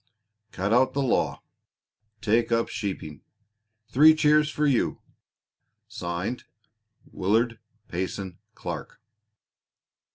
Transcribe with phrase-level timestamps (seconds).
[0.51, 1.43] _"Cut out the law.
[2.21, 3.21] Take up sheeping.
[3.87, 4.99] Three cheers for you!
[5.87, 6.45] "(Signed)
[7.11, 8.99] WILLARD PAYSON CLARK.